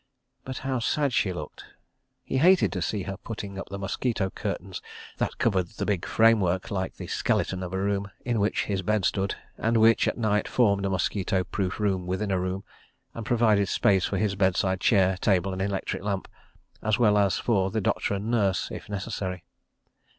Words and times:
But 0.45 0.57
how 0.65 0.79
sad 0.79 1.13
she 1.13 1.31
looked!... 1.31 1.63
He 2.23 2.39
hated 2.39 2.71
to 2.73 2.81
see 2.81 3.03
her 3.03 3.17
putting 3.17 3.59
up 3.59 3.69
the 3.69 3.77
mosquito 3.77 4.31
curtains 4.31 4.81
that 5.19 5.37
covered 5.37 5.67
the 5.67 5.85
big 5.85 6.07
frame 6.07 6.39
work, 6.41 6.71
like 6.71 6.95
the 6.95 7.05
skeleton 7.05 7.61
of 7.61 7.71
a 7.71 7.77
room, 7.77 8.09
in 8.25 8.39
which 8.39 8.65
his 8.65 8.81
bed 8.81 9.05
stood, 9.05 9.35
and 9.59 9.77
which, 9.77 10.07
at 10.07 10.17
night, 10.17 10.47
formed 10.47 10.87
a 10.87 10.89
mosquito 10.89 11.43
proof 11.43 11.79
room 11.79 12.07
within 12.07 12.31
a 12.31 12.39
room, 12.39 12.63
and 13.13 13.27
provided 13.27 13.69
space 13.69 14.03
for 14.05 14.17
his 14.17 14.33
bedside 14.35 14.81
chair, 14.81 15.17
table 15.17 15.53
and 15.53 15.61
electric 15.61 16.01
lamp, 16.01 16.27
as 16.81 16.97
well 16.97 17.15
as 17.15 17.37
for 17.37 17.69
the 17.69 17.79
doctor 17.79 18.15
and 18.15 18.31
nurse, 18.31 18.69
if 18.71 18.89
necessary. 18.89 19.43